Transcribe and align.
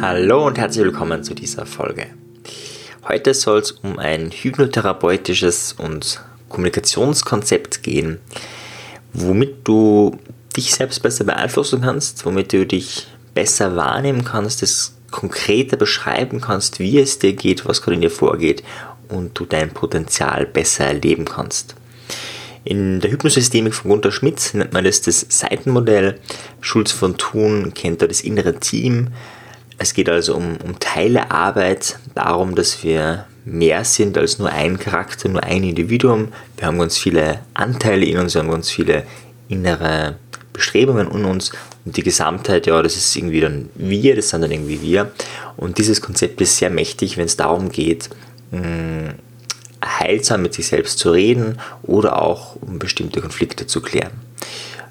Hallo 0.00 0.48
und 0.48 0.58
herzlich 0.58 0.84
willkommen 0.84 1.22
zu 1.22 1.34
dieser 1.34 1.64
Folge. 1.64 2.06
Heute 3.06 3.32
soll 3.32 3.60
es 3.60 3.70
um 3.70 4.00
ein 4.00 4.32
hypnotherapeutisches 4.32 5.74
und 5.74 6.20
Kommunikationskonzept 6.48 7.84
gehen, 7.84 8.18
womit 9.12 9.68
du 9.68 10.18
dich 10.56 10.74
selbst 10.74 11.00
besser 11.00 11.22
beeinflussen 11.22 11.82
kannst, 11.82 12.26
womit 12.26 12.52
du 12.52 12.66
dich 12.66 13.06
besser 13.34 13.76
wahrnehmen 13.76 14.24
kannst, 14.24 14.64
es 14.64 14.96
konkreter 15.12 15.76
beschreiben 15.76 16.40
kannst, 16.40 16.80
wie 16.80 16.98
es 16.98 17.20
dir 17.20 17.34
geht, 17.34 17.66
was 17.66 17.82
gerade 17.82 17.94
in 17.94 18.00
dir 18.00 18.10
vorgeht 18.10 18.64
und 19.08 19.38
du 19.38 19.44
dein 19.44 19.70
Potenzial 19.70 20.44
besser 20.44 20.86
erleben 20.86 21.26
kannst. 21.26 21.76
In 22.64 23.00
der 23.00 23.10
Hypnosystemik 23.10 23.74
von 23.74 23.90
Gunther 23.90 24.12
Schmidt 24.12 24.50
nennt 24.52 24.72
man 24.72 24.84
das 24.84 25.00
das 25.00 25.24
Seitenmodell. 25.28 26.18
Schulz 26.60 26.92
von 26.92 27.16
Thun 27.16 27.72
kennt 27.74 28.02
da 28.02 28.06
das 28.06 28.20
innere 28.20 28.60
Team. 28.60 29.08
Es 29.78 29.94
geht 29.94 30.10
also 30.10 30.34
um, 30.34 30.58
um 30.62 30.78
Teilearbeit, 30.78 31.98
darum, 32.14 32.54
dass 32.54 32.84
wir 32.84 33.24
mehr 33.46 33.84
sind 33.84 34.18
als 34.18 34.38
nur 34.38 34.50
ein 34.50 34.78
Charakter, 34.78 35.28
nur 35.28 35.42
ein 35.42 35.64
Individuum. 35.64 36.28
Wir 36.58 36.66
haben 36.66 36.78
ganz 36.78 36.98
viele 36.98 37.40
Anteile 37.54 38.04
in 38.04 38.18
uns, 38.18 38.34
wir 38.34 38.42
haben 38.42 38.50
ganz 38.50 38.70
viele 38.70 39.04
innere 39.48 40.16
Bestrebungen 40.52 41.10
in 41.10 41.24
uns 41.24 41.52
und 41.86 41.96
die 41.96 42.02
Gesamtheit, 42.02 42.66
ja, 42.66 42.82
das 42.82 42.96
ist 42.96 43.16
irgendwie 43.16 43.40
dann 43.40 43.70
wir, 43.74 44.16
das 44.16 44.28
sind 44.28 44.42
dann 44.42 44.50
irgendwie 44.50 44.82
wir. 44.82 45.10
Und 45.56 45.78
dieses 45.78 46.02
Konzept 46.02 46.40
ist 46.42 46.58
sehr 46.58 46.70
mächtig, 46.70 47.16
wenn 47.16 47.24
es 47.24 47.36
darum 47.36 47.70
geht, 47.70 48.10
mh, 48.50 49.14
heilsam 49.84 50.42
mit 50.42 50.54
sich 50.54 50.66
selbst 50.66 50.98
zu 50.98 51.10
reden 51.10 51.58
oder 51.82 52.22
auch 52.22 52.56
um 52.60 52.78
bestimmte 52.78 53.20
Konflikte 53.20 53.66
zu 53.66 53.80
klären. 53.80 54.12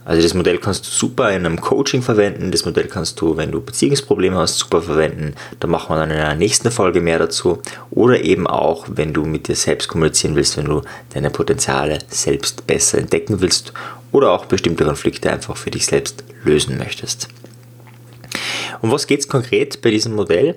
Also 0.10 0.24
das 0.24 0.34
Modell 0.34 0.58
kannst 0.58 0.88
du 0.88 0.90
super 0.90 1.30
in 1.30 1.46
einem 1.46 1.62
Coaching 1.62 2.02
verwenden, 2.02 2.52
das 2.52 2.66
Modell 2.66 2.88
kannst 2.88 3.22
du, 3.22 3.38
wenn 3.38 3.52
du 3.52 3.62
Beziehungsprobleme 3.62 4.38
hast, 4.38 4.58
super 4.58 4.82
verwenden. 4.82 5.36
Da 5.60 5.68
machen 5.68 5.94
wir 5.94 6.00
dann 6.00 6.10
in 6.10 6.18
einer 6.18 6.34
nächsten 6.34 6.72
Folge 6.72 7.00
mehr 7.00 7.20
dazu. 7.20 7.62
Oder 7.92 8.24
eben 8.24 8.48
auch, 8.48 8.88
wenn 8.90 9.14
du 9.14 9.26
mit 9.26 9.48
dir 9.48 9.56
selbst 9.56 9.88
kommunizieren 9.88 10.36
willst, 10.36 10.58
wenn 10.58 10.66
du 10.66 10.82
deine 11.14 11.30
Potenziale 11.30 12.00
selbst 12.08 12.66
besser 12.66 12.98
entdecken 12.98 13.40
willst 13.40 13.72
oder 14.12 14.32
auch 14.32 14.46
bestimmte 14.46 14.84
Konflikte 14.84 15.32
einfach 15.32 15.56
für 15.56 15.70
dich 15.70 15.86
selbst 15.86 16.24
lösen 16.44 16.80
möchtest. 16.80 17.28
Um 18.82 18.92
was 18.92 19.06
geht 19.06 19.20
es 19.20 19.28
konkret 19.28 19.82
bei 19.82 19.92
diesem 19.92 20.16
Modell? 20.16 20.56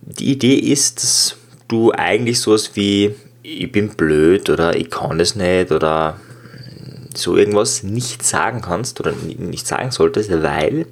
Die 0.00 0.32
Idee 0.32 0.56
ist, 0.56 1.04
dass 1.04 1.36
du 1.68 1.92
eigentlich 1.92 2.40
sowas 2.40 2.72
wie 2.74 3.14
ich 3.42 3.70
bin 3.70 3.90
blöd 3.90 4.48
oder 4.48 4.74
ich 4.74 4.90
kann 4.90 5.18
das 5.18 5.36
nicht 5.36 5.70
oder 5.70 6.18
so 7.14 7.36
irgendwas 7.36 7.82
nicht 7.82 8.22
sagen 8.22 8.62
kannst 8.62 9.00
oder 9.00 9.12
nicht 9.12 9.66
sagen 9.66 9.90
solltest, 9.90 10.30
weil, 10.42 10.86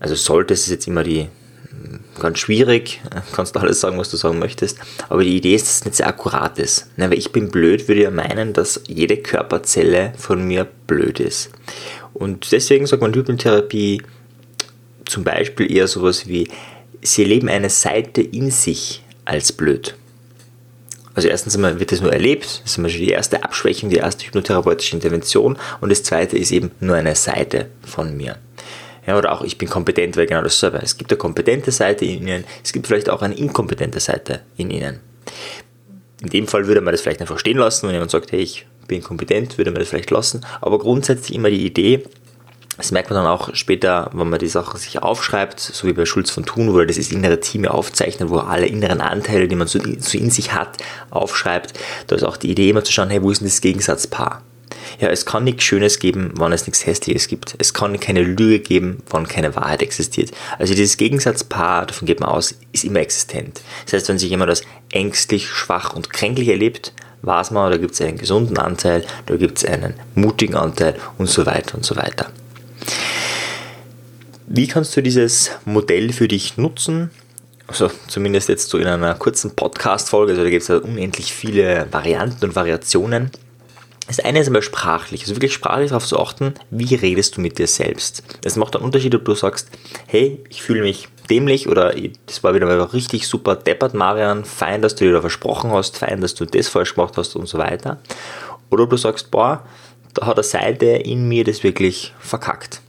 also 0.00 0.14
solltest 0.14 0.66
ist 0.66 0.72
jetzt 0.72 0.86
immer 0.86 1.02
die 1.02 1.28
ganz 2.20 2.38
schwierig, 2.38 3.00
kannst 3.32 3.56
du 3.56 3.60
alles 3.60 3.80
sagen, 3.80 3.98
was 3.98 4.10
du 4.10 4.16
sagen 4.16 4.38
möchtest, 4.38 4.78
aber 5.08 5.24
die 5.24 5.36
Idee 5.36 5.54
ist, 5.54 5.66
dass 5.66 5.76
es 5.76 5.84
nicht 5.84 5.96
sehr 5.96 6.06
akkurat 6.06 6.58
ist. 6.58 6.90
weil 6.96 7.14
ich 7.14 7.32
bin 7.32 7.50
blöd, 7.50 7.88
würde 7.88 8.02
ja 8.02 8.10
meinen, 8.10 8.52
dass 8.52 8.82
jede 8.86 9.16
Körperzelle 9.16 10.12
von 10.16 10.46
mir 10.46 10.66
blöd 10.86 11.20
ist. 11.20 11.50
Und 12.14 12.52
deswegen 12.52 12.86
sagt 12.86 13.02
man 13.02 13.14
Hypnotherapie 13.14 14.02
zum 15.06 15.24
Beispiel 15.24 15.70
eher 15.74 15.88
sowas 15.88 16.28
wie, 16.28 16.48
sie 17.02 17.24
leben 17.24 17.48
eine 17.48 17.70
Seite 17.70 18.22
in 18.22 18.50
sich 18.50 19.01
als 19.24 19.52
blöd. 19.52 19.94
Also 21.14 21.28
erstens 21.28 21.54
einmal 21.54 21.78
wird 21.78 21.92
das 21.92 22.00
nur 22.00 22.12
erlebt, 22.12 22.44
das 22.44 22.62
ist 22.64 22.72
zum 22.74 22.84
Beispiel 22.84 23.06
die 23.06 23.12
erste 23.12 23.44
Abschwächung, 23.44 23.90
die 23.90 23.96
erste 23.96 24.26
hypnotherapeutische 24.26 24.96
Intervention 24.96 25.58
und 25.80 25.90
das 25.90 26.02
zweite 26.02 26.38
ist 26.38 26.52
eben 26.52 26.70
nur 26.80 26.96
eine 26.96 27.14
Seite 27.14 27.68
von 27.82 28.16
mir. 28.16 28.38
Ja, 29.06 29.18
oder 29.18 29.32
auch 29.32 29.42
ich 29.42 29.58
bin 29.58 29.68
kompetent, 29.68 30.16
weil 30.16 30.26
genau 30.26 30.42
dasselbe. 30.42 30.78
Es 30.78 30.96
gibt 30.96 31.10
eine 31.10 31.18
kompetente 31.18 31.70
Seite 31.70 32.04
in 32.04 32.26
Ihnen, 32.26 32.44
es 32.64 32.72
gibt 32.72 32.86
vielleicht 32.86 33.10
auch 33.10 33.20
eine 33.20 33.34
inkompetente 33.34 34.00
Seite 34.00 34.40
in 34.56 34.70
Ihnen. 34.70 35.00
In 36.22 36.30
dem 36.30 36.46
Fall 36.46 36.66
würde 36.66 36.80
man 36.80 36.92
das 36.92 37.00
vielleicht 37.00 37.20
einfach 37.20 37.38
stehen 37.38 37.58
lassen, 37.58 37.88
wenn 37.88 37.94
jemand 37.94 38.12
sagt, 38.12 38.32
hey, 38.32 38.40
ich 38.40 38.66
bin 38.86 39.02
kompetent, 39.02 39.58
würde 39.58 39.70
man 39.70 39.80
das 39.80 39.88
vielleicht 39.88 40.10
lassen. 40.10 40.46
Aber 40.60 40.78
grundsätzlich 40.78 41.36
immer 41.36 41.50
die 41.50 41.66
Idee, 41.66 42.04
das 42.82 42.90
merkt 42.90 43.10
man 43.10 43.22
dann 43.22 43.32
auch 43.32 43.54
später, 43.54 44.10
wenn 44.12 44.28
man 44.28 44.40
die 44.40 44.48
Sachen 44.48 44.76
sich 44.76 45.00
aufschreibt, 45.00 45.60
so 45.60 45.86
wie 45.86 45.92
bei 45.92 46.04
Schulz 46.04 46.30
von 46.32 46.44
Thun, 46.44 46.72
wo 46.72 46.80
er 46.80 46.86
das 46.86 46.98
innere 46.98 47.38
Team 47.38 47.64
aufzeichnet, 47.64 48.28
wo 48.28 48.38
er 48.38 48.48
alle 48.48 48.66
inneren 48.66 49.00
Anteile, 49.00 49.46
die 49.46 49.54
man 49.54 49.68
so, 49.68 49.78
in 49.78 50.30
sich 50.30 50.52
hat, 50.52 50.78
aufschreibt. 51.10 51.78
Da 52.08 52.16
ist 52.16 52.24
auch 52.24 52.36
die 52.36 52.50
Idee 52.50 52.70
immer 52.70 52.82
zu 52.82 52.92
schauen, 52.92 53.10
hey, 53.10 53.22
wo 53.22 53.30
ist 53.30 53.40
denn 53.40 53.46
das 53.46 53.60
Gegensatzpaar? 53.60 54.42
Ja, 54.98 55.10
es 55.10 55.24
kann 55.26 55.44
nichts 55.44 55.62
Schönes 55.62 56.00
geben, 56.00 56.32
wann 56.34 56.52
es 56.52 56.66
nichts 56.66 56.84
Hässliches 56.84 57.28
gibt. 57.28 57.54
Es 57.58 57.72
kann 57.72 58.00
keine 58.00 58.22
Lüge 58.22 58.58
geben, 58.58 58.98
wann 59.10 59.28
keine 59.28 59.54
Wahrheit 59.54 59.80
existiert. 59.80 60.32
Also 60.58 60.74
dieses 60.74 60.96
Gegensatzpaar, 60.96 61.86
davon 61.86 62.06
geht 62.06 62.18
man 62.18 62.30
aus, 62.30 62.56
ist 62.72 62.82
immer 62.82 62.98
existent. 62.98 63.60
Das 63.84 63.92
heißt, 63.92 64.08
wenn 64.08 64.18
sich 64.18 64.30
jemand 64.30 64.50
als 64.50 64.62
ängstlich, 64.90 65.48
schwach 65.48 65.94
und 65.94 66.12
kränklich 66.12 66.48
erlebt, 66.48 66.92
weiß 67.22 67.52
man, 67.52 67.70
da 67.70 67.76
gibt 67.76 67.94
es 67.94 68.00
einen 68.00 68.18
gesunden 68.18 68.58
Anteil, 68.58 69.04
da 69.26 69.36
gibt 69.36 69.58
es 69.58 69.64
einen 69.64 69.94
mutigen 70.16 70.56
Anteil 70.56 70.96
und 71.16 71.28
so 71.28 71.46
weiter 71.46 71.76
und 71.76 71.84
so 71.84 71.94
weiter. 71.94 72.32
Wie 74.54 74.66
kannst 74.66 74.94
du 74.94 75.00
dieses 75.00 75.50
Modell 75.64 76.12
für 76.12 76.28
dich 76.28 76.58
nutzen? 76.58 77.10
Also 77.68 77.90
zumindest 78.06 78.50
jetzt 78.50 78.68
so 78.68 78.76
in 78.76 78.86
einer 78.86 79.14
kurzen 79.14 79.56
Podcast-Folge, 79.56 80.32
also 80.32 80.44
da 80.44 80.50
gibt 80.50 80.60
es 80.60 80.68
ja 80.68 80.76
unendlich 80.76 81.32
viele 81.32 81.86
Varianten 81.90 82.44
und 82.44 82.54
Variationen. 82.54 83.30
Das 84.08 84.20
eine 84.20 84.40
ist 84.40 84.48
einmal 84.48 84.60
sprachlich, 84.60 85.22
also 85.22 85.36
wirklich 85.36 85.54
sprachlich 85.54 85.88
darauf 85.88 86.04
zu 86.04 86.20
achten, 86.20 86.52
wie 86.68 86.94
redest 86.94 87.38
du 87.38 87.40
mit 87.40 87.58
dir 87.58 87.66
selbst. 87.66 88.24
Es 88.44 88.56
macht 88.56 88.76
einen 88.76 88.84
Unterschied, 88.84 89.14
ob 89.14 89.24
du 89.24 89.34
sagst, 89.34 89.70
hey, 90.06 90.44
ich 90.50 90.60
fühle 90.60 90.82
mich 90.82 91.08
dämlich 91.30 91.66
oder 91.66 91.94
das 92.26 92.44
war 92.44 92.54
wieder 92.54 92.66
mal 92.66 92.78
richtig 92.78 93.28
super 93.28 93.56
deppert, 93.56 93.94
Marian, 93.94 94.44
fein, 94.44 94.82
dass 94.82 94.96
du 94.96 95.06
dir 95.06 95.12
da 95.12 95.22
versprochen 95.22 95.70
hast, 95.70 95.96
fein, 95.96 96.20
dass 96.20 96.34
du 96.34 96.44
das 96.44 96.68
falsch 96.68 96.94
gemacht 96.94 97.16
hast 97.16 97.36
und 97.36 97.48
so 97.48 97.56
weiter. 97.56 98.02
Oder 98.68 98.82
ob 98.82 98.90
du 98.90 98.98
sagst, 98.98 99.30
boah, 99.30 99.66
da 100.12 100.26
hat 100.26 100.36
eine 100.36 100.44
Seite 100.44 100.84
in 100.84 101.26
mir 101.26 101.42
das 101.42 101.62
wirklich 101.62 102.12
verkackt. 102.20 102.82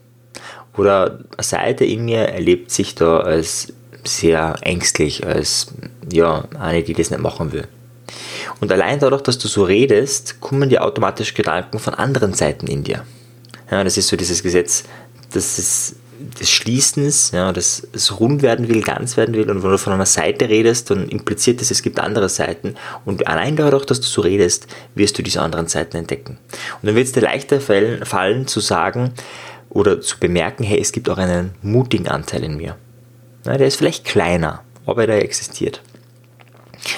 Oder 0.78 1.20
eine 1.38 1.44
Seite 1.44 1.86
in 1.86 2.06
mir 2.06 2.30
erlebt 2.30 2.72
sich 2.72 2.96
da 2.96 3.20
als 3.20 3.74
sehr 4.04 4.56
ängstlich, 4.62 5.26
als 5.26 5.68
ja, 6.12 6.46
eine, 6.60 6.84
die 6.84 6.94
das 6.94 7.10
nicht 7.10 7.22
machen 7.22 7.52
will. 7.54 7.68
Und 8.60 8.72
allein 8.72 9.00
dadurch, 9.00 9.22
dass 9.22 9.38
du 9.38 9.48
so 9.48 9.64
redest, 9.64 10.40
kommen 10.42 10.70
dir 10.70 10.84
automatisch 10.84 11.34
Gedanken 11.34 11.80
von 11.80 11.94
anderen 11.94 12.34
Seiten 12.34 12.68
in 12.68 12.84
dir. 12.84 13.06
Ja, 13.72 13.84
das 13.84 13.98
ist 13.98 14.08
so 14.08 14.18
dieses 14.18 14.44
Gesetz, 14.44 14.84
das 15.32 15.58
ist 15.58 15.96
des 16.40 16.50
Schließens, 16.50 17.32
ja, 17.32 17.52
das 17.52 17.86
es 17.92 18.20
rund 18.20 18.42
werden 18.42 18.70
will, 18.70 18.82
ganz 18.82 19.18
werden 19.18 19.36
will. 19.36 19.50
Und 19.50 19.64
wenn 19.64 19.72
du 19.72 19.78
von 19.78 19.94
einer 19.94 20.06
Seite 20.06 20.48
redest, 20.48 20.90
dann 20.90 21.10
impliziert 21.10 21.62
es, 21.62 21.72
es 21.72 21.82
gibt 21.82 22.00
andere 22.00 22.30
Seiten. 22.30 22.76
Und 23.04 23.28
allein 23.28 23.56
dadurch, 23.56 23.86
dass 23.86 24.00
du 24.00 24.08
so 24.08 24.22
redest, 24.22 24.68
wirst 24.96 25.18
du 25.18 25.24
diese 25.24 25.42
anderen 25.42 25.68
Seiten 25.68 25.98
entdecken. 25.98 26.38
Und 26.82 26.88
dann 26.88 26.96
wird 26.96 27.08
es 27.08 27.12
dir 27.12 27.22
leichter 27.22 27.60
fallen 27.60 28.48
zu 28.48 28.60
sagen 28.60 29.14
oder 29.70 30.02
zu 30.02 30.20
bemerken, 30.20 30.64
hey, 30.64 30.80
es 30.80 30.92
gibt 30.92 31.10
auch 31.10 31.18
einen 31.18 31.56
mutigen 31.62 32.08
Anteil 32.08 32.44
in 32.44 32.58
mir. 32.58 32.76
Ja, 33.46 33.58
der 33.58 33.68
ist 33.68 33.78
vielleicht 33.78 34.06
kleiner, 34.06 34.62
aber 34.86 35.08
der 35.08 35.24
existiert. 35.24 35.82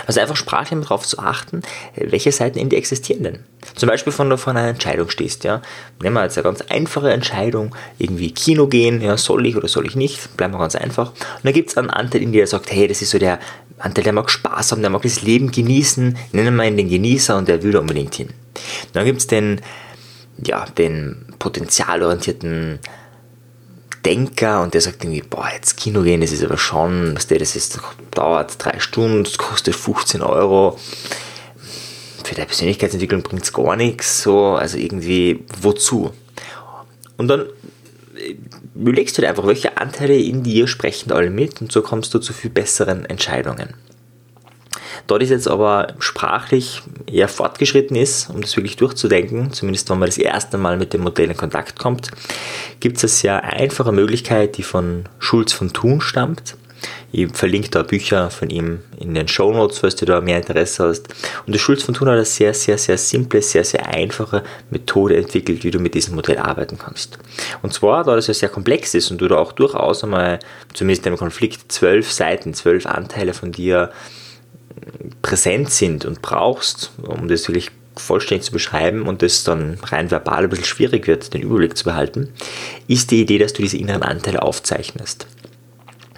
Also 0.08 0.20
einfach 0.20 0.36
sprachlich 0.36 0.80
darauf 0.82 1.06
zu 1.06 1.20
achten, 1.20 1.62
welche 1.96 2.32
Seiten 2.32 2.58
in 2.58 2.70
dir 2.70 2.78
existieren 2.78 3.24
denn. 3.24 3.40
Zum 3.76 3.88
Beispiel, 3.88 4.14
wenn 4.18 4.30
du 4.30 4.38
vor 4.38 4.56
einer 4.56 4.68
Entscheidung 4.68 5.10
stehst, 5.10 5.44
ja. 5.44 5.62
Nehmen 6.02 6.16
wir 6.16 6.24
jetzt 6.24 6.38
eine 6.38 6.44
ganz 6.44 6.62
einfache 6.62 7.12
Entscheidung, 7.12 7.76
irgendwie 8.00 8.32
Kino 8.32 8.68
gehen, 8.68 9.02
ja, 9.02 9.18
soll 9.18 9.46
ich 9.46 9.56
oder 9.56 9.68
soll 9.68 9.86
ich 9.86 9.96
nicht, 9.96 10.36
bleiben 10.38 10.54
wir 10.54 10.60
ganz 10.60 10.76
einfach. 10.76 11.12
Und 11.12 11.44
dann 11.44 11.54
gibt 11.54 11.70
es 11.70 11.78
einen 11.78 11.90
Anteil 11.90 12.24
in 12.24 12.32
dir, 12.32 12.40
der 12.40 12.48
sagt, 12.48 12.72
hey, 12.72 12.88
das 12.88 13.02
ist 13.02 13.12
so 13.12 13.20
der 13.20 13.40
Anteil, 13.78 14.04
der 14.04 14.14
mag 14.14 14.30
Spaß 14.30 14.72
haben, 14.72 14.82
der 14.82 14.90
mag 14.90 15.04
das 15.04 15.22
Leben 15.22 15.52
genießen, 15.52 16.18
nennen 16.32 16.56
wir 16.56 16.66
ihn 16.66 16.78
den 16.78 16.90
Genießer 16.90 17.38
und 17.38 17.48
der 17.48 17.62
will 17.62 17.74
da 17.74 17.80
unbedingt 17.80 18.16
hin. 18.16 18.30
Dann 18.94 19.06
gibt 19.06 19.20
es 19.20 19.28
den, 19.28 19.62
ja, 20.44 20.66
den 20.66 21.26
potenzialorientierten 21.40 22.80
Denker 24.06 24.62
und 24.62 24.74
der 24.74 24.82
sagt 24.82 25.04
irgendwie, 25.04 25.24
boah, 25.24 25.50
jetzt 25.52 25.78
Kino 25.78 26.04
gehen, 26.04 26.22
das 26.22 26.32
ist 26.32 26.44
aber 26.44 26.58
schon, 26.58 27.16
was 27.16 27.28
der, 27.28 27.40
das 27.40 27.56
ist, 27.56 27.80
dauert 28.12 28.64
drei 28.64 28.80
Stunden, 28.80 29.28
kostet 29.38 29.76
15 29.76 30.22
Euro. 30.22 30.78
Für 32.24 32.36
deine 32.36 32.48
Persönlichkeitsentwicklung 32.48 33.24
bringt 33.24 33.44
es 33.44 33.54
gar 33.54 33.76
nichts, 33.76 34.22
so, 34.22 34.50
also 34.50 34.78
irgendwie, 34.78 35.44
wozu? 35.60 36.12
Und 37.18 37.28
dann 37.28 37.42
äh, 38.16 38.36
überlegst 38.76 39.18
du 39.18 39.22
dir 39.22 39.30
einfach, 39.30 39.48
welche 39.48 39.78
Anteile 39.78 40.16
in 40.16 40.44
dir 40.44 40.68
sprechen 40.68 41.12
alle 41.12 41.30
mit 41.30 41.62
und 41.62 41.72
so 41.72 41.82
kommst 41.82 42.14
du 42.14 42.20
zu 42.20 42.34
viel 42.34 42.52
besseren 42.52 43.06
Entscheidungen. 43.06 43.74
Dort 45.08 45.22
ist 45.22 45.30
jetzt 45.30 45.48
aber 45.48 45.94
sprachlich 46.00 46.82
eher 47.06 47.28
fortgeschritten 47.28 47.96
ist, 47.96 48.30
um 48.30 48.42
das 48.42 48.56
wirklich 48.58 48.76
durchzudenken, 48.76 49.54
zumindest 49.54 49.90
wenn 49.90 50.00
man 50.00 50.10
das 50.10 50.18
erste 50.18 50.58
Mal 50.58 50.78
mit 50.78 50.94
dem 50.94 51.02
Modell 51.02 51.30
in 51.30 51.38
Kontakt 51.38 51.78
kommt, 51.78 52.12
gibt 52.80 52.98
es 52.98 53.04
eine 53.04 53.10
sehr 53.10 53.44
einfache 53.44 53.92
Möglichkeit, 53.92 54.58
die 54.58 54.64
von 54.64 55.06
Schulz 55.20 55.54
von 55.54 55.74
Thun 55.74 56.02
stammt. 56.02 56.56
Ich 57.12 57.32
verlinke 57.32 57.70
da 57.70 57.84
Bücher 57.84 58.30
von 58.30 58.50
ihm 58.50 58.80
in 59.00 59.14
den 59.14 59.28
Show 59.28 59.54
Notes, 59.54 59.80
falls 59.80 59.96
du 59.96 60.06
da 60.06 60.22
mehr 60.22 60.38
Interesse 60.38 60.84
hast. 60.84 61.08
Und 61.46 61.54
der 61.54 61.60
Schulz 61.60 61.84
von 61.84 61.94
Thun 61.94 62.10
hat 62.10 62.16
eine 62.16 62.26
sehr, 62.26 62.54
sehr, 62.54 62.78
sehr 62.78 62.98
simple, 62.98 63.42
sehr, 63.42 63.64
sehr 63.64 63.88
einfache 63.88 64.44
Methode 64.70 65.16
entwickelt, 65.16 65.64
wie 65.64 65.72
du 65.72 65.80
mit 65.80 65.94
diesem 65.94 66.16
Modell 66.16 66.38
arbeiten 66.38 66.78
kannst. 66.78 67.18
Und 67.62 67.74
zwar, 67.74 68.04
da 68.04 68.16
das 68.16 68.28
ja 68.28 68.34
sehr 68.34 68.50
komplex 68.50 68.94
ist 68.94 69.12
und 69.12 69.22
du 69.22 69.28
da 69.28 69.38
auch 69.38 69.54
durchaus 69.54 70.04
einmal, 70.04 70.40
zumindest 70.74 71.08
im 71.08 71.18
Konflikt, 71.18 71.72
zwölf 71.72 72.12
Seiten, 72.12 72.54
zwölf 72.54 72.86
Anteile 72.86 73.34
von 73.34 73.52
dir 73.52 73.92
präsent 75.22 75.72
sind 75.72 76.06
und 76.06 76.22
brauchst, 76.22 76.92
um 77.02 77.28
das 77.28 77.48
wirklich 77.48 77.72
vollständig 77.98 78.46
zu 78.46 78.52
beschreiben 78.52 79.04
und 79.04 79.24
es 79.24 79.44
dann 79.44 79.78
rein 79.84 80.12
verbal 80.12 80.44
ein 80.44 80.50
bisschen 80.50 80.66
schwierig 80.66 81.08
wird, 81.08 81.34
den 81.34 81.42
Überblick 81.42 81.78
zu 81.78 81.86
behalten, 81.86 82.34
ist 82.88 83.12
die 83.12 83.22
Idee, 83.22 83.38
dass 83.38 83.54
du 83.54 83.62
diese 83.62 83.78
inneren 83.78 84.04
Anteile 84.04 84.42
aufzeichnest. 84.42 85.28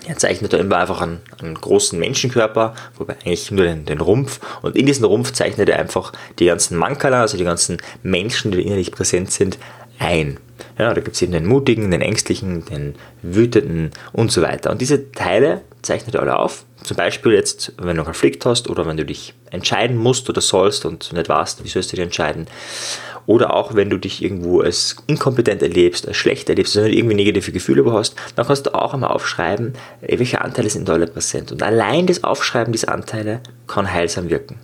Er 0.07 0.17
zeichnet 0.17 0.53
da 0.53 0.57
immer 0.57 0.77
einfach 0.77 1.01
einen, 1.01 1.19
einen, 1.41 1.55
großen 1.55 1.99
Menschenkörper, 1.99 2.73
wobei 2.97 3.13
eigentlich 3.13 3.51
nur 3.51 3.65
den, 3.65 3.83
den, 3.83 3.99
Rumpf. 3.99 4.39
Und 4.61 4.77
in 4.77 4.85
diesen 4.85 5.03
Rumpf 5.03 5.33
zeichnet 5.33 5.67
er 5.67 5.79
einfach 5.79 6.13
die 6.39 6.45
ganzen 6.45 6.77
Mankala, 6.77 7.21
also 7.21 7.37
die 7.37 7.43
ganzen 7.43 7.77
Menschen, 8.03 8.51
die 8.51 8.61
innerlich 8.61 8.91
präsent 8.91 9.31
sind, 9.31 9.57
ein. 9.99 10.39
Ja, 10.79 10.93
da 10.93 11.01
gibt 11.01 11.15
es 11.15 11.21
eben 11.21 11.33
den 11.33 11.45
Mutigen, 11.45 11.91
den 11.91 12.01
Ängstlichen, 12.01 12.63
den 12.65 12.95
Wütenden 13.21 13.91
und 14.13 14.31
so 14.31 14.41
weiter. 14.41 14.71
Und 14.71 14.79
diese 14.79 15.11
Teile 15.11 15.61
zeichnet 15.87 16.15
alle 16.15 16.37
auf. 16.37 16.65
Zum 16.83 16.95
Beispiel 16.95 17.33
jetzt, 17.33 17.73
wenn 17.77 17.95
du 17.95 18.01
einen 18.01 18.05
Konflikt 18.05 18.45
hast 18.45 18.69
oder 18.69 18.85
wenn 18.85 18.97
du 18.97 19.05
dich 19.05 19.33
entscheiden 19.49 19.97
musst 19.97 20.29
oder 20.29 20.41
sollst 20.41 20.85
und 20.85 21.11
nicht 21.13 21.29
weißt, 21.29 21.63
wie 21.63 21.69
sollst 21.69 21.91
du 21.91 21.95
dich 21.95 22.03
entscheiden. 22.03 22.47
Oder 23.25 23.53
auch 23.53 23.75
wenn 23.75 23.89
du 23.89 23.97
dich 23.97 24.23
irgendwo 24.23 24.61
als 24.61 24.95
inkompetent 25.07 25.61
erlebst, 25.61 26.07
als 26.07 26.15
schlecht 26.15 26.47
erlebst, 26.47 26.77
also 26.77 26.85
wenn 26.85 26.93
du 26.93 26.97
irgendwie 26.97 27.15
negative 27.15 27.51
Gefühle 27.51 27.91
hast, 27.91 28.15
dann 28.35 28.47
kannst 28.47 28.65
du 28.65 28.73
auch 28.73 28.93
einmal 28.93 29.11
aufschreiben, 29.11 29.73
welche 30.01 30.41
Anteile 30.41 30.69
sind 30.69 30.87
da 30.87 30.93
alle 30.93 31.07
präsent. 31.07 31.51
Und 31.51 31.61
allein 31.63 32.07
das 32.07 32.23
Aufschreiben 32.23 32.71
dieser 32.71 32.93
Anteile 32.93 33.41
kann 33.67 33.91
heilsam 33.91 34.29
wirken. 34.29 34.59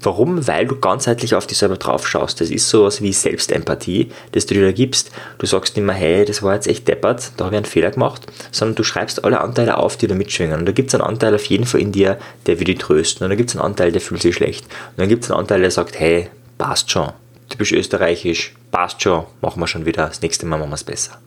Warum? 0.00 0.46
Weil 0.46 0.66
du 0.66 0.76
ganzheitlich 0.76 1.34
auf 1.34 1.46
dich 1.46 1.58
selber 1.58 1.76
drauf 1.76 2.06
schaust. 2.06 2.40
Das 2.40 2.50
ist 2.50 2.68
sowas 2.68 3.02
wie 3.02 3.12
Selbstempathie, 3.12 4.12
das 4.32 4.46
du 4.46 4.54
dir 4.54 4.66
da 4.66 4.72
gibst. 4.72 5.10
Du 5.38 5.46
sagst 5.46 5.76
nicht 5.76 5.84
mehr, 5.84 5.94
hey, 5.94 6.24
das 6.24 6.42
war 6.42 6.54
jetzt 6.54 6.68
echt 6.68 6.86
deppert, 6.86 7.32
da 7.36 7.46
habe 7.46 7.56
ich 7.56 7.58
einen 7.58 7.66
Fehler 7.66 7.90
gemacht, 7.90 8.26
sondern 8.52 8.76
du 8.76 8.84
schreibst 8.84 9.24
alle 9.24 9.40
Anteile 9.40 9.76
auf, 9.76 9.96
die 9.96 10.06
da 10.06 10.14
mitschwingen. 10.14 10.60
Und 10.60 10.66
da 10.66 10.72
gibt 10.72 10.88
es 10.88 10.94
einen 10.94 11.02
Anteil 11.02 11.34
auf 11.34 11.44
jeden 11.46 11.66
Fall 11.66 11.80
in 11.80 11.92
dir, 11.92 12.18
der 12.46 12.58
will 12.60 12.66
dich 12.66 12.78
trösten. 12.78 13.24
Und 13.24 13.30
da 13.30 13.36
gibt 13.36 13.50
es 13.50 13.56
einen 13.56 13.64
Anteil, 13.64 13.90
der 13.90 14.00
fühlt 14.00 14.22
sich 14.22 14.36
schlecht. 14.36 14.64
Und 14.66 14.98
dann 14.98 15.08
gibt 15.08 15.24
es 15.24 15.30
einen 15.30 15.40
Anteil, 15.40 15.60
der 15.60 15.70
sagt, 15.70 15.98
hey, 15.98 16.28
passt 16.58 16.90
schon, 16.90 17.12
bist 17.56 17.72
österreichisch, 17.72 18.54
passt 18.70 19.02
schon, 19.02 19.24
machen 19.40 19.60
wir 19.60 19.66
schon 19.66 19.86
wieder, 19.86 20.06
das 20.06 20.22
nächste 20.22 20.46
Mal 20.46 20.58
machen 20.58 20.70
wir 20.70 20.74
es 20.74 20.84
besser. 20.84 21.18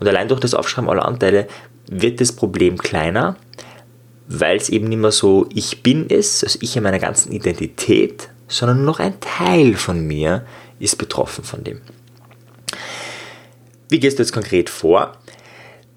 Und 0.00 0.08
allein 0.08 0.28
durch 0.28 0.40
das 0.40 0.54
Aufschreiben 0.54 0.90
aller 0.90 1.04
Anteile 1.04 1.46
wird 1.88 2.20
das 2.20 2.32
Problem 2.32 2.78
kleiner, 2.78 3.36
weil 4.28 4.58
es 4.58 4.68
eben 4.68 4.88
nicht 4.88 4.98
mehr 4.98 5.10
so 5.10 5.48
ich 5.54 5.82
bin 5.82 6.06
ist, 6.06 6.44
also 6.44 6.58
ich 6.62 6.76
in 6.76 6.82
meiner 6.82 6.98
ganzen 6.98 7.32
Identität, 7.32 8.28
sondern 8.46 8.78
nur 8.78 8.86
noch 8.86 9.00
ein 9.00 9.18
Teil 9.20 9.74
von 9.74 10.06
mir 10.06 10.44
ist 10.78 10.96
betroffen 10.96 11.44
von 11.44 11.64
dem. 11.64 11.80
Wie 13.88 13.98
gehst 13.98 14.18
du 14.18 14.22
jetzt 14.22 14.32
konkret 14.32 14.68
vor? 14.68 15.16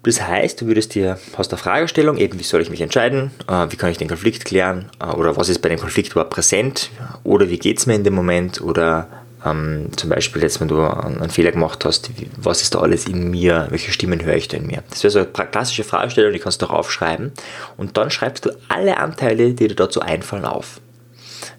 Das 0.04 0.20
heißt, 0.20 0.60
du 0.60 0.66
würdest 0.66 0.94
dir, 0.94 1.18
hast 1.36 1.52
eine 1.52 1.58
Fragestellung, 1.58 2.16
eben 2.16 2.38
wie 2.38 2.42
soll 2.42 2.60
ich 2.60 2.70
mich 2.70 2.80
entscheiden, 2.80 3.30
äh, 3.46 3.66
wie 3.70 3.76
kann 3.76 3.90
ich 3.90 3.98
den 3.98 4.08
Konflikt 4.08 4.44
klären 4.44 4.90
äh, 4.98 5.14
oder 5.14 5.36
was 5.36 5.48
ist 5.48 5.60
bei 5.60 5.68
dem 5.68 5.78
Konflikt 5.78 6.10
überhaupt 6.10 6.32
präsent 6.32 6.90
oder 7.22 7.50
wie 7.50 7.58
geht 7.58 7.78
es 7.78 7.86
mir 7.86 7.94
in 7.94 8.02
dem 8.02 8.14
Moment 8.14 8.60
oder 8.60 9.08
ähm, 9.44 9.88
zum 9.96 10.10
Beispiel 10.10 10.42
jetzt, 10.42 10.60
wenn 10.60 10.68
du 10.68 10.82
einen 10.82 11.30
Fehler 11.30 11.52
gemacht 11.52 11.84
hast, 11.84 12.10
was 12.36 12.62
ist 12.62 12.74
da 12.74 12.80
alles 12.80 13.06
in 13.06 13.30
mir, 13.30 13.66
welche 13.70 13.92
Stimmen 13.92 14.24
höre 14.24 14.36
ich 14.36 14.48
da 14.48 14.56
in 14.56 14.66
mir? 14.66 14.82
Das 14.90 15.02
wäre 15.02 15.10
so 15.10 15.18
eine 15.18 15.48
klassische 15.48 15.84
Fragestellung, 15.84 16.32
die 16.32 16.38
kannst 16.38 16.62
du 16.62 16.66
auch 16.66 16.70
aufschreiben 16.70 17.32
und 17.76 17.96
dann 17.96 18.10
schreibst 18.10 18.46
du 18.46 18.50
alle 18.68 18.98
Anteile, 18.98 19.52
die 19.52 19.68
dir 19.68 19.74
dazu 19.74 20.00
einfallen, 20.00 20.44
auf. 20.44 20.80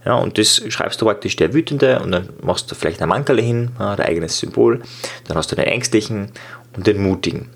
Ja, 0.06 0.16
und 0.16 0.38
das 0.38 0.62
schreibst 0.70 1.02
du 1.02 1.06
praktisch 1.06 1.36
der 1.36 1.54
Wütende 1.54 2.00
und 2.00 2.12
dann 2.12 2.30
machst 2.42 2.72
du 2.72 2.76
vielleicht 2.76 3.02
ein 3.02 3.10
Mankerle 3.10 3.42
hin, 3.42 3.72
ja, 3.80 3.96
dein 3.96 4.08
eigenes 4.08 4.40
Symbol, 4.40 4.82
dann 5.28 5.38
hast 5.38 5.52
du 5.52 5.56
den 5.56 5.66
Ängstlichen 5.66 6.32
und 6.76 6.88
den 6.88 7.02
Mutigen. 7.02 7.50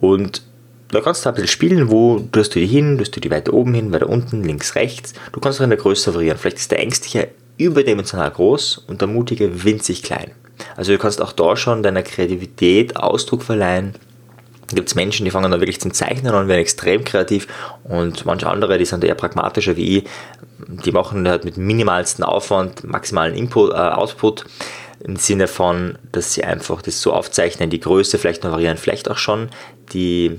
Und 0.00 0.42
da 0.90 1.00
kannst 1.00 1.24
du 1.24 1.28
ein 1.28 1.34
bisschen 1.34 1.48
spielen, 1.48 1.90
wo 1.90 2.18
tust 2.32 2.54
du 2.54 2.58
die 2.58 2.66
hin, 2.66 2.98
tust 2.98 3.14
du 3.14 3.20
die 3.20 3.30
weiter 3.30 3.52
oben 3.52 3.74
hin, 3.74 3.92
weiter 3.92 4.08
unten, 4.08 4.42
links, 4.42 4.74
rechts. 4.74 5.12
Du 5.32 5.40
kannst 5.40 5.60
auch 5.60 5.64
in 5.64 5.70
der 5.70 5.78
Größe 5.78 6.14
variieren. 6.14 6.36
Vielleicht 6.36 6.58
ist 6.58 6.70
der 6.70 6.80
Ängstliche 6.80 7.28
überdimensional 7.60 8.30
groß 8.30 8.78
und 8.86 9.00
der 9.00 9.08
Mutige 9.08 9.64
winzig 9.64 10.02
klein. 10.02 10.32
Also 10.76 10.92
du 10.92 10.98
kannst 10.98 11.20
auch 11.20 11.32
da 11.32 11.56
schon 11.56 11.82
deiner 11.82 12.02
Kreativität 12.02 12.96
Ausdruck 12.96 13.42
verleihen. 13.42 13.94
Da 14.68 14.76
gibt 14.76 14.88
es 14.88 14.94
Menschen, 14.94 15.24
die 15.24 15.30
fangen 15.30 15.50
dann 15.50 15.60
wirklich 15.60 15.80
zum 15.80 15.92
Zeichnen 15.92 16.32
an, 16.32 16.48
werden 16.48 16.60
extrem 16.60 17.04
kreativ 17.04 17.48
und 17.82 18.24
manche 18.24 18.48
andere, 18.48 18.78
die 18.78 18.84
sind 18.84 19.02
eher 19.02 19.14
pragmatischer 19.14 19.76
wie 19.76 19.98
ich, 19.98 20.04
die 20.84 20.92
machen 20.92 21.26
halt 21.28 21.44
mit 21.44 21.56
minimalsten 21.56 22.24
Aufwand 22.24 22.84
maximalen 22.84 23.34
Input, 23.34 23.72
äh, 23.72 23.74
Output 23.74 24.44
im 25.02 25.16
Sinne 25.16 25.48
von, 25.48 25.98
dass 26.12 26.34
sie 26.34 26.44
einfach 26.44 26.82
das 26.82 27.00
so 27.00 27.12
aufzeichnen, 27.12 27.70
die 27.70 27.80
Größe 27.80 28.18
vielleicht 28.18 28.44
noch 28.44 28.52
variieren, 28.52 28.76
vielleicht 28.76 29.10
auch 29.10 29.18
schon 29.18 29.48
die 29.92 30.38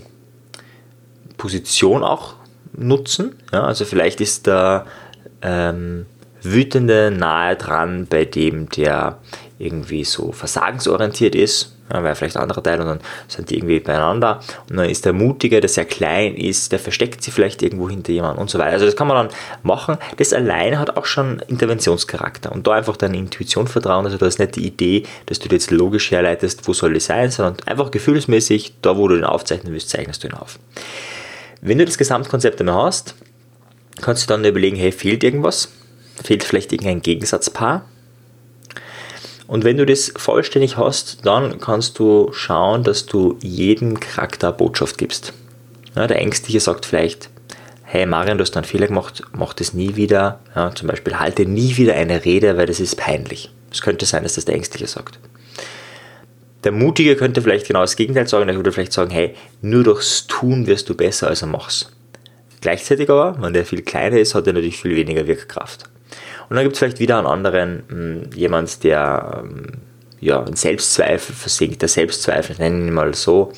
Position 1.38 2.04
auch 2.04 2.36
nutzen. 2.74 3.36
Ja, 3.52 3.64
also 3.64 3.86
vielleicht 3.86 4.22
ist 4.22 4.48
da 4.48 4.86
ähm, 5.42 6.06
Wütende 6.44 7.12
nahe 7.12 7.56
dran 7.56 8.08
bei 8.10 8.26
dem, 8.26 8.70
der 8.70 9.18
irgendwie 9.60 10.04
so 10.04 10.32
versagensorientiert 10.32 11.36
ist, 11.36 11.76
ja, 11.94 12.04
weil 12.04 12.16
vielleicht 12.16 12.38
andere 12.38 12.64
Teile 12.64 12.82
und 12.82 12.88
dann 12.88 13.00
sind 13.28 13.50
die 13.50 13.58
irgendwie 13.58 13.80
beieinander 13.80 14.40
und 14.70 14.78
dann 14.78 14.90
ist 14.90 15.06
der 15.06 15.14
Mutige, 15.14 15.60
der 15.60 15.70
sehr 15.70 15.86
klein 15.86 16.36
ist, 16.36 16.72
der 16.72 16.80
versteckt 16.80 17.22
sich 17.22 17.34
vielleicht 17.34 17.62
irgendwo 17.62 17.90
hinter 17.90 18.12
jemandem 18.12 18.42
und 18.42 18.50
so 18.50 18.58
weiter. 18.60 18.74
Also 18.74 18.86
das 18.86 18.96
kann 18.96 19.08
man 19.08 19.28
dann 19.28 19.38
machen. 19.62 19.98
Das 20.18 20.34
alleine 20.34 20.80
hat 20.80 20.98
auch 20.98 21.06
schon 21.06 21.40
Interventionscharakter 21.48 22.52
und 22.52 22.66
da 22.66 22.72
einfach 22.72 22.98
deine 22.98 23.18
Intuition 23.18 23.68
vertrauen. 23.68 24.06
Also 24.06 24.18
da 24.18 24.26
ist 24.26 24.40
nicht 24.40 24.56
die 24.56 24.66
Idee, 24.66 25.04
dass 25.26 25.40
du 25.40 25.50
jetzt 25.50 25.70
logisch 25.70 26.12
herleitest, 26.12 26.68
wo 26.68 26.74
soll 26.74 26.96
es 26.96 27.06
sein, 27.06 27.30
sondern 27.30 27.58
einfach 27.66 27.92
gefühlsmäßig, 27.92 28.76
da 28.82 28.98
wo 28.98 29.08
du 29.08 29.16
den 29.16 29.26
aufzeichnen 29.26 29.74
willst, 29.74 29.90
zeichnest 29.90 30.24
du 30.24 30.30
ihn 30.30 30.34
auf. 30.34 30.60
Wenn 31.62 31.78
du 31.78 31.86
das 31.86 31.98
Gesamtkonzept 31.98 32.60
einmal 32.60 32.86
hast, 32.86 33.16
kannst 34.02 34.24
du 34.24 34.28
dann 34.28 34.46
überlegen, 34.46 34.78
hey, 34.78 34.92
fehlt 34.92 35.24
irgendwas? 35.24 35.70
Fehlt 36.24 36.44
vielleicht 36.44 36.72
irgendein 36.72 37.02
Gegensatzpaar. 37.02 37.86
Und 39.48 39.66
wenn 39.66 39.78
du 39.78 39.86
das 39.86 40.14
vollständig 40.16 40.78
hast, 40.78 41.26
dann 41.26 41.60
kannst 41.60 42.00
du 42.00 42.32
schauen, 42.32 42.84
dass 42.84 43.06
du 43.06 43.38
jedem 43.42 44.00
Charakter 44.00 44.52
Botschaft 44.52 44.98
gibst. 44.98 45.34
Ja, 45.96 46.08
der 46.08 46.20
Ängstliche 46.20 46.62
sagt 46.62 46.86
vielleicht, 46.86 47.30
hey 47.84 48.06
Marian, 48.06 48.38
du 48.38 48.44
hast 48.44 48.56
einen 48.56 48.66
Fehler 48.66 48.88
gemacht, 48.88 49.24
mach 49.34 49.54
das 49.54 49.74
nie 49.74 49.98
wieder. 49.98 50.40
Ja, 50.56 50.74
zum 50.74 50.88
Beispiel 50.88 51.20
halte 51.20 51.46
nie 51.46 51.76
wieder 51.76 51.96
eine 51.96 52.24
Rede, 52.24 52.56
weil 52.56 52.68
das 52.68 52.80
ist 52.80 52.96
peinlich. 52.96 53.52
Es 53.72 53.82
könnte 53.82 54.06
sein, 54.06 54.24
dass 54.24 54.36
das 54.36 54.46
der 54.46 54.56
Ängstliche 54.56 54.88
sagt. 54.88 55.20
Der 56.64 56.72
Mutige 56.72 57.16
könnte 57.16 57.42
vielleicht 57.42 57.68
genau 57.68 57.82
das 57.82 57.96
Gegenteil 57.96 58.28
sagen, 58.28 58.48
er 58.48 58.56
würde 58.56 58.72
vielleicht 58.72 58.94
sagen, 58.94 59.10
hey, 59.10 59.36
nur 59.62 59.84
durchs 59.84 60.28
Tun 60.28 60.68
wirst 60.68 60.88
du 60.90 60.96
besser, 60.96 61.28
als 61.28 61.42
er 61.42 61.48
machst. 61.48 61.92
Gleichzeitig 62.62 63.10
aber, 63.10 63.36
wenn 63.42 63.54
der 63.54 63.66
viel 63.66 63.82
kleiner 63.82 64.20
ist, 64.20 64.36
hat 64.36 64.46
er 64.46 64.54
natürlich 64.54 64.80
viel 64.80 64.96
weniger 64.96 65.26
Wirkkraft. 65.26 65.90
Und 66.50 66.56
dann 66.56 66.64
gibt 66.64 66.74
es 66.74 66.80
vielleicht 66.80 67.00
wieder 67.00 67.18
einen 67.18 67.28
anderen, 67.28 67.84
hm, 67.88 68.30
jemand, 68.36 68.84
der 68.84 69.44
ähm, 69.44 69.68
ja, 70.20 70.42
in 70.44 70.56
Selbstzweifel 70.56 71.36
versinkt, 71.36 71.82
der 71.82 71.90
Selbstzweifel, 71.90 72.56
nennen 72.60 72.86
wir 72.86 72.92
mal 72.92 73.14
so, 73.14 73.52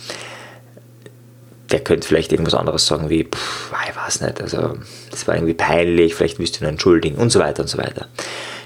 der 1.72 1.80
könnte 1.80 2.08
vielleicht 2.08 2.32
irgendwas 2.32 2.54
anderes 2.54 2.86
sagen 2.86 3.10
wie, 3.10 3.24
pff, 3.26 3.74
ich 3.90 3.96
weiß 3.96 4.22
nicht, 4.22 4.42
also 4.42 4.78
das 5.10 5.28
war 5.28 5.36
irgendwie 5.36 5.56
peinlich, 5.56 6.16
vielleicht 6.16 6.40
willst 6.40 6.60
du 6.60 6.66
ihn 6.66 6.70
entschuldigen 6.70 7.18
und 7.18 7.32
so 7.32 7.40
weiter 7.40 7.64
und 7.64 7.68
so 7.68 7.78
weiter. 7.78 8.08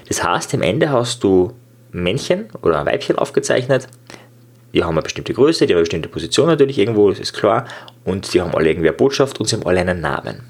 Das 0.08 0.22
heißt, 0.22 0.54
am 0.54 0.62
Ende 0.62 0.90
hast 0.90 1.24
du 1.24 1.54
Männchen 1.90 2.48
oder 2.62 2.84
Weibchen 2.86 3.16
aufgezeichnet, 3.16 3.88
die 4.74 4.84
haben 4.84 4.92
eine 4.92 5.02
bestimmte 5.02 5.32
Größe, 5.32 5.66
die 5.66 5.72
haben 5.72 5.78
eine 5.78 5.84
bestimmte 5.84 6.08
Position 6.08 6.46
natürlich 6.46 6.78
irgendwo, 6.78 7.08
das 7.08 7.18
ist 7.18 7.32
klar, 7.32 7.66
und 8.04 8.32
die 8.34 8.40
haben 8.40 8.54
alle 8.54 8.68
irgendwie 8.68 8.88
eine 8.88 8.96
Botschaft 8.96 9.40
und 9.40 9.46
sie 9.46 9.56
haben 9.56 9.66
alle 9.66 9.80
einen 9.80 10.00
Namen. 10.00 10.42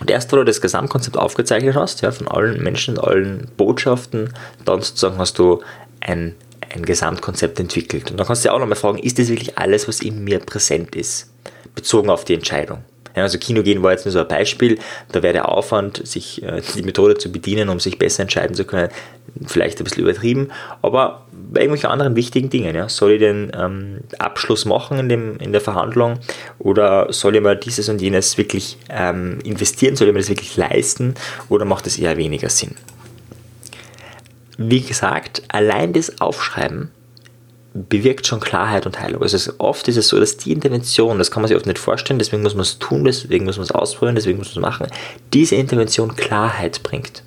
Und 0.00 0.10
erst, 0.10 0.32
wo 0.32 0.36
du 0.36 0.44
das 0.44 0.60
Gesamtkonzept 0.60 1.16
aufgezeichnet 1.16 1.76
hast, 1.76 2.00
ja, 2.00 2.10
von 2.10 2.26
allen 2.26 2.62
Menschen, 2.62 2.98
allen 2.98 3.48
Botschaften, 3.56 4.32
dann 4.64 4.80
sozusagen 4.80 5.18
hast 5.18 5.38
du 5.38 5.62
ein, 6.00 6.34
ein 6.74 6.84
Gesamtkonzept 6.84 7.60
entwickelt. 7.60 8.10
Und 8.10 8.16
dann 8.16 8.26
kannst 8.26 8.44
du 8.44 8.48
dir 8.48 8.54
auch 8.54 8.58
nochmal 8.58 8.76
fragen, 8.76 8.98
ist 8.98 9.18
das 9.18 9.28
wirklich 9.28 9.58
alles, 9.58 9.86
was 9.86 10.00
in 10.00 10.24
mir 10.24 10.38
präsent 10.38 10.96
ist, 10.96 11.30
bezogen 11.74 12.08
auf 12.08 12.24
die 12.24 12.34
Entscheidung? 12.34 12.82
Ja, 13.16 13.22
also 13.22 13.38
Kino 13.38 13.62
gehen 13.62 13.82
war 13.82 13.92
jetzt 13.92 14.04
nur 14.04 14.12
so 14.12 14.20
ein 14.20 14.28
Beispiel. 14.28 14.78
Da 15.12 15.22
wäre 15.22 15.32
der 15.32 15.48
Aufwand, 15.48 16.06
sich 16.06 16.42
äh, 16.42 16.62
die 16.74 16.82
Methode 16.82 17.16
zu 17.16 17.32
bedienen, 17.32 17.68
um 17.68 17.80
sich 17.80 17.98
besser 17.98 18.22
entscheiden 18.22 18.54
zu 18.54 18.64
können, 18.64 18.90
vielleicht 19.46 19.80
ein 19.80 19.84
bisschen 19.84 20.02
übertrieben. 20.02 20.50
Aber 20.82 21.26
bei 21.32 21.60
irgendwelchen 21.60 21.90
anderen 21.90 22.16
wichtigen 22.16 22.50
Dingen, 22.50 22.74
ja, 22.74 22.88
soll 22.88 23.12
ich 23.12 23.18
den 23.20 23.50
ähm, 23.58 24.00
Abschluss 24.18 24.64
machen 24.64 24.98
in, 24.98 25.08
dem, 25.08 25.38
in 25.38 25.52
der 25.52 25.60
Verhandlung 25.60 26.18
oder 26.58 27.12
soll 27.12 27.36
ich 27.36 27.42
mal 27.42 27.56
dieses 27.56 27.88
und 27.88 28.00
jenes 28.00 28.38
wirklich 28.38 28.78
ähm, 28.88 29.38
investieren, 29.44 29.96
soll 29.96 30.08
ich 30.08 30.14
mir 30.14 30.20
das 30.20 30.28
wirklich 30.28 30.56
leisten 30.56 31.14
oder 31.48 31.64
macht 31.64 31.86
es 31.86 31.98
eher 31.98 32.16
weniger 32.16 32.48
Sinn? 32.48 32.76
Wie 34.56 34.82
gesagt, 34.82 35.42
allein 35.48 35.92
das 35.92 36.20
Aufschreiben 36.20 36.90
bewirkt 37.72 38.26
schon 38.26 38.40
Klarheit 38.40 38.86
und 38.86 39.00
Heilung. 39.00 39.22
Also 39.22 39.52
oft 39.58 39.86
ist 39.88 39.96
es 39.96 40.08
so, 40.08 40.18
dass 40.18 40.36
die 40.36 40.52
Intervention, 40.52 41.18
das 41.18 41.30
kann 41.30 41.42
man 41.42 41.48
sich 41.48 41.56
oft 41.56 41.66
nicht 41.66 41.78
vorstellen, 41.78 42.18
deswegen 42.18 42.42
muss 42.42 42.54
man 42.54 42.62
es 42.62 42.78
tun, 42.78 43.04
deswegen 43.04 43.44
muss 43.44 43.56
man 43.56 43.64
es 43.64 43.70
ausprobieren, 43.70 44.16
deswegen 44.16 44.38
muss 44.38 44.54
man 44.54 44.64
es 44.64 44.70
machen, 44.70 44.86
diese 45.32 45.54
Intervention 45.54 46.16
Klarheit 46.16 46.82
bringt. 46.82 47.22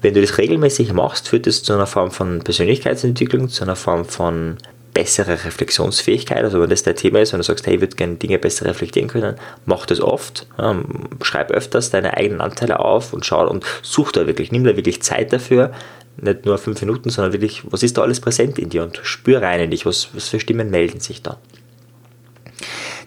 Wenn 0.00 0.14
du 0.14 0.20
das 0.20 0.38
regelmäßig 0.38 0.92
machst, 0.92 1.28
führt 1.28 1.46
es 1.46 1.62
zu 1.62 1.72
einer 1.72 1.86
Form 1.86 2.10
von 2.10 2.40
Persönlichkeitsentwicklung, 2.40 3.48
zu 3.48 3.64
einer 3.64 3.76
Form 3.76 4.04
von 4.04 4.56
bessere 4.98 5.44
Reflexionsfähigkeit. 5.44 6.42
Also 6.42 6.60
wenn 6.60 6.70
das 6.70 6.82
dein 6.82 6.96
Thema 6.96 7.20
ist, 7.20 7.32
wenn 7.32 7.38
du 7.38 7.44
sagst, 7.44 7.64
hey, 7.68 7.76
ich 7.76 7.80
würde 7.80 7.94
gerne 7.94 8.16
Dinge 8.16 8.36
besser 8.36 8.66
reflektieren 8.66 9.08
können, 9.08 9.36
mach 9.64 9.86
das 9.86 10.00
oft. 10.00 10.48
Ja, 10.58 10.74
schreib 11.22 11.52
öfters 11.52 11.90
deine 11.90 12.16
eigenen 12.16 12.40
Anteile 12.40 12.80
auf 12.80 13.12
und 13.12 13.24
schau 13.24 13.48
und 13.48 13.64
such 13.82 14.10
da 14.10 14.26
wirklich, 14.26 14.50
nimm 14.50 14.64
da 14.64 14.74
wirklich 14.74 15.00
Zeit 15.00 15.32
dafür. 15.32 15.70
Nicht 16.20 16.46
nur 16.46 16.58
fünf 16.58 16.80
Minuten, 16.80 17.10
sondern 17.10 17.32
wirklich, 17.32 17.62
was 17.70 17.84
ist 17.84 17.96
da 17.96 18.02
alles 18.02 18.18
präsent 18.18 18.58
in 18.58 18.70
dir 18.70 18.82
und 18.82 18.98
spür 19.04 19.40
rein 19.40 19.60
in 19.60 19.70
dich, 19.70 19.86
was, 19.86 20.08
was 20.14 20.28
für 20.28 20.40
Stimmen 20.40 20.68
melden 20.68 20.98
sich 20.98 21.22
da. 21.22 21.38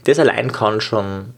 Das 0.05 0.17
allein 0.17 0.53
kann 0.53 0.79
schon 0.79 1.33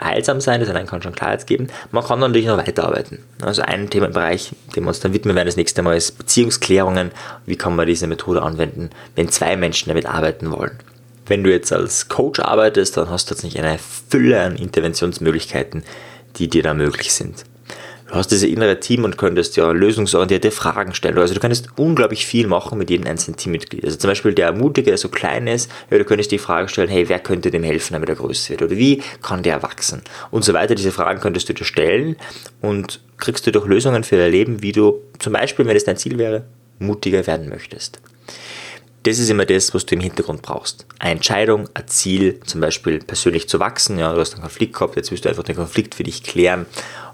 heilsam 0.00 0.40
sein, 0.40 0.60
das 0.60 0.68
allein 0.68 0.86
kann 0.86 1.02
schon 1.02 1.14
Klarheit 1.14 1.46
geben. 1.46 1.68
Man 1.90 2.04
kann 2.04 2.20
natürlich 2.20 2.46
noch 2.46 2.58
weiterarbeiten. 2.58 3.18
Also 3.40 3.62
ein 3.62 3.90
Themenbereich, 3.90 4.52
dem 4.74 4.84
wir 4.84 4.88
uns 4.88 5.00
dann 5.00 5.12
widmen 5.12 5.36
werden 5.36 5.46
das 5.46 5.56
nächste 5.56 5.82
Mal, 5.82 5.96
ist 5.96 6.18
Beziehungsklärungen. 6.18 7.10
Wie 7.46 7.56
kann 7.56 7.76
man 7.76 7.86
diese 7.86 8.06
Methode 8.06 8.42
anwenden, 8.42 8.90
wenn 9.14 9.28
zwei 9.28 9.56
Menschen 9.56 9.88
damit 9.88 10.06
arbeiten 10.06 10.50
wollen? 10.50 10.78
Wenn 11.26 11.42
du 11.42 11.50
jetzt 11.50 11.72
als 11.72 12.08
Coach 12.08 12.40
arbeitest, 12.40 12.96
dann 12.96 13.10
hast 13.10 13.30
du 13.30 13.34
jetzt 13.34 13.42
nicht 13.42 13.58
eine 13.58 13.78
Fülle 13.78 14.40
an 14.40 14.56
Interventionsmöglichkeiten, 14.56 15.82
die 16.36 16.48
dir 16.48 16.62
da 16.62 16.74
möglich 16.74 17.12
sind. 17.12 17.44
Du 18.08 18.14
hast 18.14 18.30
dieses 18.30 18.48
innere 18.48 18.78
Team 18.78 19.02
und 19.02 19.18
könntest 19.18 19.56
ja 19.56 19.72
lösungsorientierte 19.72 20.52
Fragen 20.52 20.94
stellen. 20.94 21.18
Also 21.18 21.34
du 21.34 21.40
könntest 21.40 21.70
unglaublich 21.76 22.24
viel 22.24 22.46
machen 22.46 22.78
mit 22.78 22.88
jedem 22.88 23.06
einzelnen 23.06 23.36
Teammitglied. 23.36 23.84
Also 23.84 23.96
zum 23.96 24.08
Beispiel 24.08 24.32
der 24.32 24.52
Mutige, 24.52 24.90
der 24.90 24.98
so 24.98 25.08
klein 25.08 25.48
ist, 25.48 25.70
ja, 25.90 25.98
du 25.98 26.04
könntest 26.04 26.30
die 26.30 26.38
Frage 26.38 26.68
stellen, 26.68 26.88
hey, 26.88 27.08
wer 27.08 27.18
könnte 27.18 27.50
dem 27.50 27.64
helfen, 27.64 27.94
damit 27.94 28.08
er 28.08 28.14
größer 28.14 28.50
wird? 28.50 28.62
Oder 28.62 28.76
wie 28.76 29.02
kann 29.22 29.42
der 29.42 29.62
wachsen? 29.64 30.02
Und 30.30 30.44
so 30.44 30.54
weiter. 30.54 30.76
Diese 30.76 30.92
Fragen 30.92 31.20
könntest 31.20 31.48
du 31.48 31.54
dir 31.54 31.64
stellen 31.64 32.16
und 32.60 33.00
kriegst 33.18 33.44
du 33.46 33.50
durch 33.50 33.66
Lösungen 33.66 34.04
für 34.04 34.16
dein 34.16 34.30
Leben, 34.30 34.62
wie 34.62 34.72
du 34.72 35.00
zum 35.18 35.32
Beispiel, 35.32 35.66
wenn 35.66 35.76
es 35.76 35.84
dein 35.84 35.96
Ziel 35.96 36.16
wäre, 36.16 36.44
mutiger 36.78 37.26
werden 37.26 37.48
möchtest. 37.48 38.00
Das 39.02 39.18
ist 39.20 39.30
immer 39.30 39.46
das, 39.46 39.72
was 39.72 39.86
du 39.86 39.94
im 39.94 40.00
Hintergrund 40.00 40.42
brauchst. 40.42 40.84
Eine 40.98 41.12
Entscheidung, 41.12 41.68
ein 41.74 41.86
Ziel, 41.86 42.40
zum 42.44 42.60
Beispiel 42.60 42.98
persönlich 42.98 43.48
zu 43.48 43.60
wachsen. 43.60 43.98
Ja, 44.00 44.12
du 44.12 44.20
hast 44.20 44.34
einen 44.34 44.42
Konflikt 44.42 44.74
gehabt, 44.74 44.96
jetzt 44.96 45.12
willst 45.12 45.24
du 45.24 45.28
einfach 45.28 45.44
den 45.44 45.54
Konflikt 45.54 45.94
für 45.94 46.02
dich 46.02 46.24
klären 46.24 46.66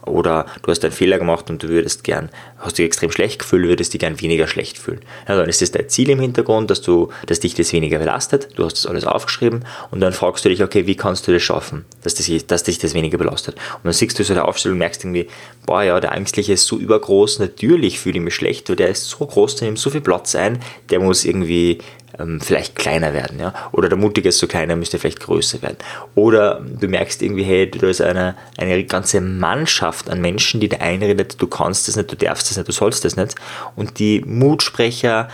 oder 0.06 0.47
du 0.62 0.71
hast 0.71 0.85
einen 0.85 0.92
Fehler 0.92 1.18
gemacht 1.18 1.49
und 1.50 1.62
du 1.62 1.68
würdest 1.68 2.04
gern, 2.04 2.30
hast 2.59 2.78
dich 2.78 2.87
extrem 2.87 3.11
schlecht 3.11 3.38
gefühlt, 3.38 3.66
würdest 3.66 3.92
dich 3.92 4.00
gern 4.00 4.21
weniger 4.21 4.47
schlecht 4.47 4.78
fühlen. 4.78 5.00
Ja, 5.28 5.37
dann 5.37 5.49
ist 5.49 5.62
das 5.62 5.71
dein 5.71 5.88
Ziel 5.88 6.11
im 6.11 6.21
Hintergrund, 6.21 6.71
dass 6.71 6.82
du, 6.82 7.11
dass 7.26 7.40
dich 7.40 7.54
das 7.54 7.73
weniger 7.73 7.99
belastet. 7.99 8.49
Du 8.56 8.64
hast 8.64 8.75
das 8.75 8.87
alles 8.87 9.04
aufgeschrieben 9.04 9.64
und 9.90 10.00
dann 10.00 10.12
fragst 10.12 10.44
du 10.44 10.49
dich, 10.49 10.62
okay, 10.62 10.87
wie 10.87 10.97
kannst 10.97 11.26
du 11.28 11.32
das 11.32 11.42
schaffen, 11.42 11.85
dass, 12.02 12.14
das, 12.14 12.28
dass 12.47 12.62
dich 12.64 12.78
das 12.78 12.94
weniger 12.94 13.18
belastet? 13.18 13.54
Und 13.54 13.85
dann 13.85 13.92
siehst 13.92 14.18
du 14.18 14.25
so 14.25 14.32
eine 14.32 14.44
Aufstellung 14.44 14.75
und 14.75 14.80
merkst 14.80 15.04
irgendwie, 15.04 15.28
boah, 15.66 15.82
ja, 15.82 16.00
der 16.00 16.12
Ängstliche 16.12 16.52
ist 16.52 16.66
so 16.66 16.78
übergroß, 16.78 17.38
natürlich 17.38 18.00
fühle 18.00 18.18
ich 18.18 18.25
mich 18.25 18.35
schlecht, 18.35 18.68
weil 18.68 18.76
der 18.76 18.88
ist 18.88 19.09
so 19.09 19.25
groß, 19.25 19.56
der 19.56 19.68
nimmt 19.68 19.78
so 19.78 19.90
viel 19.90 20.00
Platz 20.00 20.35
ein, 20.35 20.61
der 20.90 21.00
muss 21.00 21.25
irgendwie 21.25 21.78
ähm, 22.19 22.40
vielleicht 22.40 22.76
kleiner 22.76 23.12
werden, 23.12 23.38
ja. 23.38 23.54
Oder 23.73 23.88
der 23.88 23.99
Mutige 23.99 24.28
ist 24.28 24.38
so 24.38 24.47
kleiner, 24.47 24.76
müsste 24.76 24.99
vielleicht 24.99 25.21
größer 25.21 25.62
werden. 25.62 25.78
Oder 26.14 26.61
du 26.61 26.88
merkst 26.88 27.23
irgendwie, 27.23 27.45
hey, 27.45 27.71
da 27.71 27.88
ist 27.88 28.00
eine, 28.00 28.37
eine 28.57 28.85
ganze 28.85 29.21
Mannschaft 29.21 30.11
an 30.11 30.21
Menschen, 30.21 30.61
die 30.61 30.69
dir 30.69 30.81
einredet, 30.81 31.40
du 31.40 31.47
kannst 31.47 31.88
das 31.88 31.97
nicht, 31.97 32.11
du 32.12 32.16
darfst 32.16 32.50
das 32.50 32.57
nicht, 32.57 32.69
du 32.69 32.73
sollst 32.73 33.04
das 33.04 33.16
nicht. 33.16 33.35
Und 33.76 33.99
die 33.99 34.21
Mutsprecher, 34.21 35.28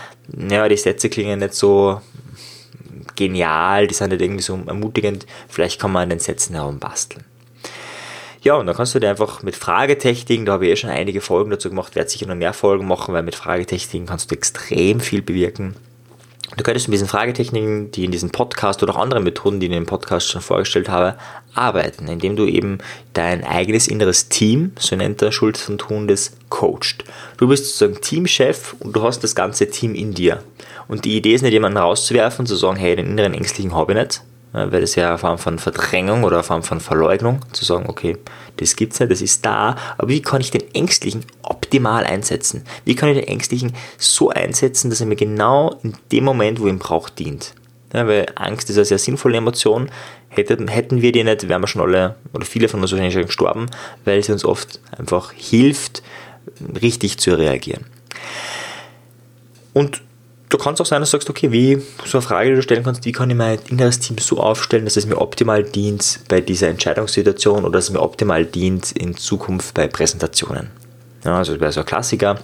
ja, 0.51 0.69
die 0.69 0.77
Sätze 0.77 1.09
klingen 1.09 1.41
nicht 1.41 1.55
so 1.55 2.01
genial, 3.17 3.87
die 3.87 3.95
sind 3.95 4.11
nicht 4.11 4.23
irgendwie 4.23 4.43
so 4.43 4.59
ermutigend, 4.67 5.27
vielleicht 5.49 5.81
kann 5.81 5.93
man 5.93 6.05
an 6.05 6.11
den 6.11 6.21
Sätzen 6.21 6.55
herumbasteln. 6.55 7.25
Ja, 8.43 8.55
und 8.55 8.67
dann 8.67 8.77
kannst 8.77 8.95
du 8.95 9.01
dir 9.01 9.11
einfach 9.11 9.43
mit 9.43 9.57
Fragetechniken, 9.57 10.47
da 10.47 10.53
habe 10.53 10.67
ich 10.67 10.73
eh 10.73 10.77
schon 10.77 10.91
einige 10.91 11.21
Folgen 11.21 11.51
dazu 11.51 11.69
gemacht, 11.69 11.97
werde 11.97 12.09
sicher 12.09 12.27
noch 12.27 12.37
mehr 12.37 12.53
Folgen 12.53 12.87
machen, 12.87 13.13
weil 13.13 13.25
mit 13.25 13.35
Fragetechniken 13.35 14.07
kannst 14.07 14.31
du 14.31 14.37
extrem 14.37 15.01
viel 15.01 15.23
bewirken. 15.23 15.75
Du 16.57 16.65
könntest 16.65 16.89
mit 16.89 16.95
diesen 16.95 17.09
Fragetechniken, 17.09 17.91
die 17.91 18.05
in 18.05 18.11
diesem 18.11 18.31
Podcast 18.31 18.83
oder 18.83 18.95
auch 18.95 19.01
andere 19.01 19.21
Methoden, 19.21 19.61
die 19.61 19.67
ich 19.67 19.73
in 19.73 19.79
dem 19.79 19.87
Podcast 19.87 20.29
schon 20.29 20.41
vorgestellt 20.41 20.89
habe, 20.89 21.17
arbeiten, 21.55 22.09
indem 22.09 22.37
du 22.37 22.47
eben 22.47 22.79
dein 23.13 23.45
eigenes 23.45 23.87
inneres 23.87 24.29
Team, 24.29 24.73
so 24.79 24.97
nennt 24.97 25.21
der 25.21 25.31
Schulz 25.31 25.61
von 25.61 25.77
Thun 25.77 26.09
das, 26.09 26.33
coacht. 26.49 27.05
Du 27.37 27.49
bist 27.49 27.67
sozusagen 27.67 28.01
Teamchef 28.01 28.75
und 28.81 28.97
du 28.97 29.03
hast 29.03 29.23
das 29.23 29.35
ganze 29.35 29.69
Team 29.69 29.95
in 29.95 30.15
dir. 30.15 30.43
Und 30.89 31.05
die 31.05 31.17
Idee 31.17 31.35
ist 31.35 31.43
nicht, 31.43 31.53
jemanden 31.53 31.79
rauszuwerfen 31.79 32.45
und 32.45 32.47
zu 32.47 32.57
sagen, 32.57 32.77
hey, 32.77 32.97
den 32.97 33.07
inneren 33.07 33.35
Ängstlichen 33.35 33.75
habe 33.75 33.93
ich 33.93 33.99
nicht, 33.99 34.23
weil 34.53 34.81
das 34.81 34.95
ja 34.95 35.11
eine 35.11 35.19
Form 35.19 35.39
von 35.39 35.59
Verdrängung 35.59 36.25
oder 36.25 36.37
eine 36.37 36.45
Form 36.45 36.63
von 36.63 36.81
Verleugnung, 36.81 37.41
zu 37.53 37.65
sagen, 37.65 37.87
okay, 37.89 38.17
das 38.57 38.77
gibt 38.77 38.95
es 38.95 39.01
nicht, 39.01 39.13
das 39.13 39.21
ist 39.21 39.45
da, 39.45 39.77
aber 39.97 40.09
wie 40.09 40.23
kann 40.23 40.41
ich 40.41 40.51
den 40.51 40.75
Ängstlichen 40.75 41.25
optimal 41.43 42.05
einsetzen? 42.05 42.65
Wie 42.85 42.95
kann 42.95 43.11
ich 43.11 43.19
den 43.19 43.29
Ängstlichen 43.29 43.73
so 43.99 44.31
einsetzen, 44.31 44.91
dass 44.91 45.01
er 45.01 45.07
mir 45.07 45.17
genau 45.17 45.79
in 45.83 45.95
dem 46.13 46.25
Moment, 46.25 46.61
wo 46.61 46.67
ich 46.67 46.73
ihn 46.73 46.79
brauche, 46.79 47.13
dient? 47.13 47.55
Ja, 47.93 48.07
weil 48.07 48.27
Angst 48.35 48.69
ist 48.69 48.77
eine 48.77 48.85
sehr 48.85 48.99
sinnvolle 48.99 49.39
Emotion. 49.39 49.91
Hätten, 50.29 50.69
hätten 50.69 51.01
wir 51.01 51.11
die 51.13 51.25
nicht, 51.25 51.49
wären 51.49 51.63
wir 51.63 51.69
schon 51.69 51.81
alle, 51.81 52.17
oder 52.35 52.45
viele 52.45 52.69
von 52.69 52.81
uns 52.81 52.93
wahrscheinlich 52.93 53.15
schon 53.15 53.25
gestorben, 53.25 53.67
weil 54.05 54.23
sie 54.23 54.33
uns 54.33 54.45
oft 54.45 54.81
einfach 54.97 55.33
hilft, 55.33 56.03
richtig 56.83 57.19
zu 57.19 57.35
reagieren. 57.35 57.87
Und 59.73 60.03
du 60.49 60.59
kannst 60.59 60.81
auch 60.81 60.87
sein, 60.87 61.01
dass 61.01 61.11
du 61.11 61.17
sagst, 61.17 61.31
okay, 61.31 61.53
wie, 61.53 61.83
so 62.05 62.19
eine 62.19 62.23
Frage, 62.23 62.51
die 62.51 62.57
du 62.57 62.63
stellen 62.63 62.85
kannst, 62.85 63.05
wie 63.05 63.13
kann 63.13 63.31
ich 63.31 63.37
mein 63.37 63.59
inneres 63.69 64.01
Team 64.01 64.19
so 64.19 64.39
aufstellen, 64.39 64.85
dass 64.85 64.97
es 64.97 65.07
mir 65.07 65.19
optimal 65.19 65.63
dient 65.63 66.21
bei 66.29 66.41
dieser 66.41 66.69
Entscheidungssituation 66.69 67.65
oder 67.65 67.73
dass 67.73 67.85
es 67.85 67.91
mir 67.91 68.01
optimal 68.03 68.45
dient 68.45 68.93
in 68.93 69.17
Zukunft 69.17 69.75
bei 69.75 69.89
Präsentationen. 69.89 70.71
Ja, 71.25 71.37
also 71.39 71.53
das 71.53 71.61
wäre 71.61 71.73
so 71.73 71.81
ein 71.81 71.87
Klassiker. 71.87 72.39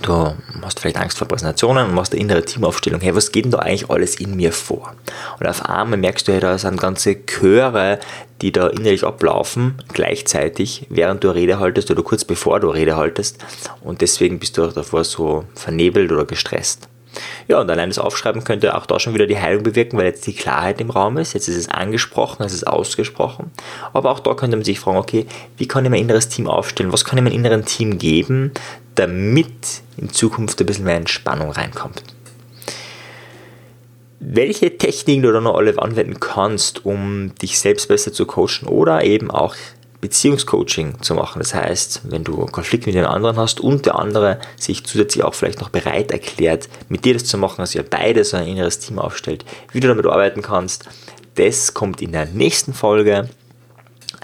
Du 0.00 0.34
hast 0.62 0.80
vielleicht 0.80 0.96
Angst 0.96 1.18
vor 1.18 1.28
Präsentationen 1.28 1.86
und 1.86 1.94
machst 1.94 2.14
eine 2.14 2.22
innere 2.22 2.42
Teamaufstellung. 2.42 3.02
Hey, 3.02 3.14
was 3.14 3.30
geht 3.30 3.44
denn 3.44 3.52
da 3.52 3.58
eigentlich 3.58 3.90
alles 3.90 4.18
in 4.18 4.34
mir 4.34 4.50
vor? 4.50 4.94
Und 5.38 5.46
auf 5.46 5.66
einmal 5.68 5.98
merkst 5.98 6.26
du, 6.26 6.32
hey, 6.32 6.40
da 6.40 6.56
sind 6.56 6.80
ganze 6.80 7.26
Chöre, 7.26 7.98
die 8.40 8.52
da 8.52 8.68
innerlich 8.68 9.04
ablaufen, 9.04 9.74
gleichzeitig, 9.92 10.86
während 10.88 11.22
du 11.22 11.28
Rede 11.28 11.58
haltest 11.58 11.90
oder 11.90 12.02
kurz 12.02 12.24
bevor 12.24 12.58
du 12.58 12.70
Rede 12.70 12.96
haltest. 12.96 13.44
Und 13.82 14.00
deswegen 14.00 14.38
bist 14.38 14.56
du 14.56 14.64
auch 14.64 14.72
davor 14.72 15.04
so 15.04 15.44
vernebelt 15.54 16.10
oder 16.10 16.24
gestresst. 16.24 16.88
Ja, 17.48 17.60
und 17.60 17.70
allein 17.70 17.90
das 17.90 17.98
Aufschreiben 17.98 18.44
könnte 18.44 18.76
auch 18.76 18.86
da 18.86 18.98
schon 18.98 19.14
wieder 19.14 19.26
die 19.26 19.38
Heilung 19.38 19.62
bewirken, 19.62 19.98
weil 19.98 20.06
jetzt 20.06 20.26
die 20.26 20.34
Klarheit 20.34 20.80
im 20.80 20.90
Raum 20.90 21.18
ist. 21.18 21.32
Jetzt 21.34 21.48
ist 21.48 21.56
es 21.56 21.68
angesprochen, 21.68 22.44
es 22.44 22.52
ist 22.52 22.66
ausgesprochen. 22.66 23.50
Aber 23.92 24.10
auch 24.10 24.20
da 24.20 24.34
könnte 24.34 24.56
man 24.56 24.64
sich 24.64 24.80
fragen, 24.80 24.98
okay, 24.98 25.26
wie 25.56 25.68
kann 25.68 25.84
ich 25.84 25.90
mein 25.90 26.00
inneres 26.00 26.28
Team 26.28 26.46
aufstellen? 26.46 26.92
Was 26.92 27.04
kann 27.04 27.18
ich 27.18 27.24
meinem 27.24 27.34
inneren 27.34 27.64
Team 27.64 27.98
geben, 27.98 28.52
damit 28.94 29.82
in 29.96 30.10
Zukunft 30.10 30.60
ein 30.60 30.66
bisschen 30.66 30.84
mehr 30.84 30.96
Entspannung 30.96 31.50
reinkommt? 31.50 32.02
Welche 34.20 34.78
Techniken 34.78 35.22
du 35.22 35.32
dann 35.32 35.44
noch 35.44 35.56
alle 35.56 35.76
anwenden 35.78 36.20
kannst, 36.20 36.86
um 36.86 37.34
dich 37.42 37.58
selbst 37.58 37.88
besser 37.88 38.12
zu 38.12 38.24
coachen 38.24 38.68
oder 38.68 39.02
eben 39.02 39.32
auch 39.32 39.56
Beziehungscoaching 40.02 41.00
zu 41.00 41.14
machen. 41.14 41.38
Das 41.38 41.54
heißt, 41.54 42.02
wenn 42.10 42.24
du 42.24 42.44
Konflikte 42.46 42.88
mit 42.88 42.96
den 42.96 43.06
anderen 43.06 43.36
hast 43.36 43.60
und 43.60 43.86
der 43.86 43.98
andere 43.98 44.40
sich 44.58 44.84
zusätzlich 44.84 45.24
auch 45.24 45.32
vielleicht 45.32 45.60
noch 45.60 45.70
bereit 45.70 46.10
erklärt, 46.10 46.68
mit 46.88 47.04
dir 47.04 47.14
das 47.14 47.24
zu 47.24 47.38
machen, 47.38 47.60
also 47.60 47.78
ihr 47.78 47.84
beide 47.88 48.24
so 48.24 48.36
ein 48.36 48.48
inneres 48.48 48.80
Team 48.80 48.98
aufstellt, 48.98 49.44
wie 49.72 49.80
du 49.80 49.88
damit 49.88 50.04
arbeiten 50.04 50.42
kannst, 50.42 50.86
das 51.36 51.72
kommt 51.72 52.02
in 52.02 52.12
der 52.12 52.26
nächsten 52.26 52.74
Folge. 52.74 53.30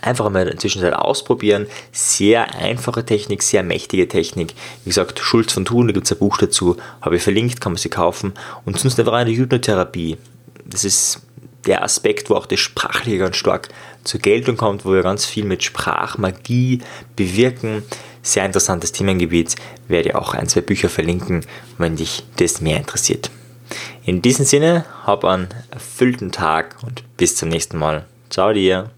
Einfach 0.03 0.29
mal 0.31 0.43
in 0.43 0.49
der 0.49 0.59
Zwischenzeit 0.59 0.95
ausprobieren. 0.95 1.67
Sehr 1.93 2.55
einfache 2.57 3.05
Technik, 3.05 3.43
sehr 3.43 3.63
mächtige 3.63 4.09
Technik. 4.09 4.55
Wie 4.85 4.91
gesagt, 4.91 5.19
Schulz 5.21 5.53
von 5.53 5.65
Thun, 5.65 5.87
da 5.87 5.93
gibt 5.93 6.07
es 6.07 6.13
ein 6.13 6.19
Buch 6.19 6.39
dazu, 6.39 6.77
habe 7.01 7.17
ich 7.17 7.23
verlinkt, 7.23 7.61
kann 7.61 7.73
man 7.73 7.79
sie 7.79 7.89
kaufen. 7.89 8.35
Und 8.65 8.79
sonst 8.79 8.99
einfach 8.99 9.15
eine 9.15 9.31
Hypnotherapie. 9.31 10.19
Das 10.65 10.85
ist 10.85 11.23
der 11.69 11.85
Aspekt, 11.85 12.31
wo 12.31 12.35
auch 12.35 12.47
das 12.47 12.59
Sprachliche 12.59 13.19
ganz 13.19 13.37
stark 13.37 13.69
zur 14.03 14.21
Geltung 14.21 14.57
kommt, 14.57 14.85
wo 14.85 14.93
wir 14.93 15.03
ganz 15.03 15.27
viel 15.27 15.45
mit 15.45 15.63
Sprachmagie 15.63 16.81
bewirken. 17.15 17.85
Sehr 18.23 18.45
interessantes 18.45 18.93
Themengebiet. 18.93 19.55
Werde 19.87 20.17
auch 20.17 20.35
ein, 20.35 20.49
zwei 20.49 20.63
Bücher 20.63 20.89
verlinken, 20.89 21.47
wenn 21.77 21.97
dich 21.97 22.25
das 22.37 22.61
mehr 22.61 22.79
interessiert. 22.79 23.31
In 24.05 24.23
diesem 24.23 24.47
Sinne, 24.47 24.87
hab 25.05 25.25
einen 25.25 25.49
erfüllten 25.71 26.33
Tag 26.33 26.77
und 26.83 27.05
bis 27.17 27.37
zum 27.37 27.51
nächsten 27.51 27.79
Mal. 27.79 28.07
Ciao 28.31 28.53
dir. 28.53 28.91